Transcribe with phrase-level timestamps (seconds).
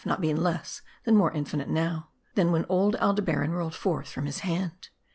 [0.19, 4.39] be not less than more infinite now, than when old Aldebaran rolled forth from his
[4.39, 4.89] hand.